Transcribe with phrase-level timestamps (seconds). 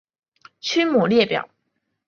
[0.59, 1.47] 曲目列表